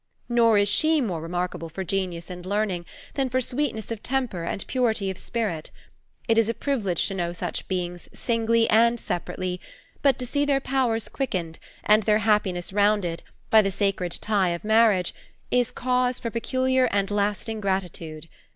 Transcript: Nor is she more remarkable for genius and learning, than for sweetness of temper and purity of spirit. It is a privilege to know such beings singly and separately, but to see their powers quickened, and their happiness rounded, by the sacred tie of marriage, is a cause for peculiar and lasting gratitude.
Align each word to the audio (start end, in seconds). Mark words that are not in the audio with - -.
Nor 0.27 0.57
is 0.57 0.67
she 0.67 0.99
more 0.99 1.21
remarkable 1.21 1.69
for 1.69 1.83
genius 1.83 2.31
and 2.31 2.43
learning, 2.43 2.87
than 3.13 3.29
for 3.29 3.39
sweetness 3.39 3.91
of 3.91 4.01
temper 4.01 4.43
and 4.43 4.65
purity 4.65 5.11
of 5.11 5.19
spirit. 5.19 5.69
It 6.27 6.39
is 6.39 6.49
a 6.49 6.55
privilege 6.55 7.07
to 7.07 7.13
know 7.13 7.33
such 7.33 7.67
beings 7.67 8.09
singly 8.11 8.67
and 8.71 8.99
separately, 8.99 9.61
but 10.01 10.17
to 10.17 10.25
see 10.25 10.43
their 10.43 10.59
powers 10.59 11.07
quickened, 11.07 11.59
and 11.83 12.01
their 12.01 12.17
happiness 12.25 12.73
rounded, 12.73 13.21
by 13.51 13.61
the 13.61 13.69
sacred 13.69 14.13
tie 14.21 14.49
of 14.49 14.63
marriage, 14.63 15.13
is 15.51 15.69
a 15.69 15.73
cause 15.73 16.19
for 16.19 16.31
peculiar 16.31 16.85
and 16.91 17.11
lasting 17.11 17.61
gratitude. 17.61 18.27